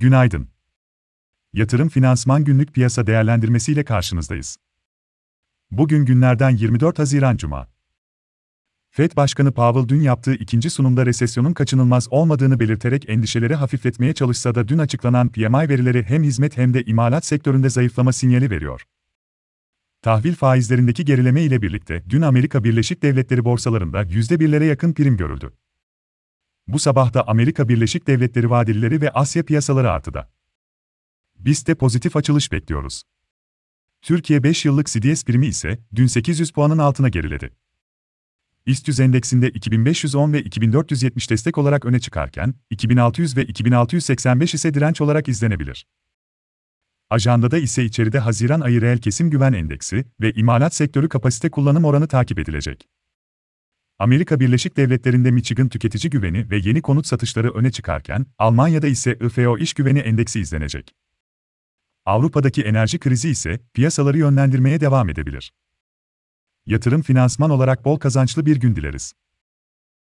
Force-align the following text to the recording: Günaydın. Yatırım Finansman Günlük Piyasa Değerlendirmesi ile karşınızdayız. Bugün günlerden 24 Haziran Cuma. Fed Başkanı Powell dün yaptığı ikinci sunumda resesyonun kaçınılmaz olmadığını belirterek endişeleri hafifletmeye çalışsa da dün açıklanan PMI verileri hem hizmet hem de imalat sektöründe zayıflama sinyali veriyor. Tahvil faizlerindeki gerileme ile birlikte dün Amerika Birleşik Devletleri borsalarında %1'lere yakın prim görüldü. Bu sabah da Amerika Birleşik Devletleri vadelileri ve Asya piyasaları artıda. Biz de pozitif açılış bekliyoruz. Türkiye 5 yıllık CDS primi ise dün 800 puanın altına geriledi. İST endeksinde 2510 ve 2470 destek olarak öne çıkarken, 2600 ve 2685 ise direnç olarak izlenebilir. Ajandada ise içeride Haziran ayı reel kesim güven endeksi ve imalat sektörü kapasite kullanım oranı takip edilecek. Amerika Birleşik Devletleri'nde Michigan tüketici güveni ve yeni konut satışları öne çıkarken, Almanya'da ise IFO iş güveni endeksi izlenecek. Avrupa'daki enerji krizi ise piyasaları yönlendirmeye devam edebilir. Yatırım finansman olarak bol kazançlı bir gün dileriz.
Günaydın. 0.00 0.48
Yatırım 1.52 1.88
Finansman 1.88 2.44
Günlük 2.44 2.74
Piyasa 2.74 3.06
Değerlendirmesi 3.06 3.72
ile 3.72 3.84
karşınızdayız. 3.84 4.56
Bugün 5.70 6.04
günlerden 6.04 6.50
24 6.50 6.98
Haziran 6.98 7.36
Cuma. 7.36 7.68
Fed 8.90 9.16
Başkanı 9.16 9.52
Powell 9.52 9.88
dün 9.88 10.00
yaptığı 10.00 10.34
ikinci 10.34 10.70
sunumda 10.70 11.06
resesyonun 11.06 11.52
kaçınılmaz 11.52 12.12
olmadığını 12.12 12.60
belirterek 12.60 13.08
endişeleri 13.08 13.54
hafifletmeye 13.54 14.12
çalışsa 14.12 14.54
da 14.54 14.68
dün 14.68 14.78
açıklanan 14.78 15.28
PMI 15.28 15.68
verileri 15.68 16.02
hem 16.02 16.22
hizmet 16.22 16.56
hem 16.56 16.74
de 16.74 16.82
imalat 16.82 17.24
sektöründe 17.24 17.68
zayıflama 17.70 18.12
sinyali 18.12 18.50
veriyor. 18.50 18.86
Tahvil 20.02 20.34
faizlerindeki 20.34 21.04
gerileme 21.04 21.42
ile 21.42 21.62
birlikte 21.62 22.04
dün 22.10 22.22
Amerika 22.22 22.64
Birleşik 22.64 23.02
Devletleri 23.02 23.44
borsalarında 23.44 24.02
%1'lere 24.02 24.64
yakın 24.64 24.92
prim 24.92 25.16
görüldü. 25.16 25.52
Bu 26.68 26.78
sabah 26.78 27.14
da 27.14 27.28
Amerika 27.28 27.68
Birleşik 27.68 28.06
Devletleri 28.06 28.50
vadelileri 28.50 29.00
ve 29.00 29.10
Asya 29.10 29.44
piyasaları 29.44 29.90
artıda. 29.90 30.30
Biz 31.38 31.66
de 31.66 31.74
pozitif 31.74 32.16
açılış 32.16 32.52
bekliyoruz. 32.52 33.02
Türkiye 34.02 34.42
5 34.42 34.64
yıllık 34.64 34.86
CDS 34.86 35.24
primi 35.24 35.46
ise 35.46 35.78
dün 35.94 36.06
800 36.06 36.50
puanın 36.50 36.78
altına 36.78 37.08
geriledi. 37.08 37.56
İST 38.66 39.00
endeksinde 39.00 39.50
2510 39.50 40.32
ve 40.32 40.42
2470 40.42 41.30
destek 41.30 41.58
olarak 41.58 41.84
öne 41.84 42.00
çıkarken, 42.00 42.54
2600 42.70 43.36
ve 43.36 43.44
2685 43.44 44.54
ise 44.54 44.74
direnç 44.74 45.00
olarak 45.00 45.28
izlenebilir. 45.28 45.86
Ajandada 47.10 47.58
ise 47.58 47.84
içeride 47.84 48.18
Haziran 48.18 48.60
ayı 48.60 48.80
reel 48.80 48.98
kesim 48.98 49.30
güven 49.30 49.52
endeksi 49.52 50.04
ve 50.20 50.32
imalat 50.32 50.74
sektörü 50.74 51.08
kapasite 51.08 51.50
kullanım 51.50 51.84
oranı 51.84 52.08
takip 52.08 52.38
edilecek. 52.38 52.88
Amerika 54.00 54.40
Birleşik 54.40 54.76
Devletleri'nde 54.76 55.30
Michigan 55.30 55.68
tüketici 55.68 56.10
güveni 56.10 56.50
ve 56.50 56.56
yeni 56.56 56.82
konut 56.82 57.06
satışları 57.06 57.50
öne 57.54 57.70
çıkarken, 57.70 58.26
Almanya'da 58.38 58.86
ise 58.86 59.18
IFO 59.20 59.58
iş 59.58 59.74
güveni 59.74 59.98
endeksi 59.98 60.40
izlenecek. 60.40 60.94
Avrupa'daki 62.04 62.62
enerji 62.62 62.98
krizi 62.98 63.30
ise 63.30 63.60
piyasaları 63.74 64.18
yönlendirmeye 64.18 64.80
devam 64.80 65.08
edebilir. 65.08 65.52
Yatırım 66.66 67.02
finansman 67.02 67.50
olarak 67.50 67.84
bol 67.84 67.98
kazançlı 67.98 68.46
bir 68.46 68.56
gün 68.56 68.76
dileriz. 68.76 69.14